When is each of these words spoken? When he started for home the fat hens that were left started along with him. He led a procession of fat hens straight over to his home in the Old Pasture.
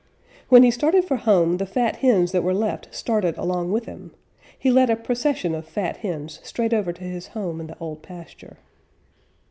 When 0.49 0.63
he 0.63 0.71
started 0.71 1.05
for 1.05 1.17
home 1.17 1.57
the 1.57 1.65
fat 1.67 1.97
hens 1.97 2.31
that 2.31 2.41
were 2.41 2.55
left 2.55 2.87
started 2.89 3.37
along 3.37 3.71
with 3.71 3.85
him. 3.85 4.15
He 4.57 4.71
led 4.71 4.89
a 4.89 4.95
procession 4.95 5.53
of 5.53 5.63
fat 5.67 5.97
hens 5.97 6.39
straight 6.41 6.73
over 6.73 6.91
to 6.91 7.03
his 7.03 7.27
home 7.27 7.61
in 7.61 7.67
the 7.67 7.77
Old 7.79 8.01
Pasture. 8.01 8.57